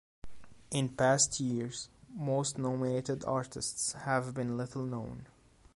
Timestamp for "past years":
0.89-1.89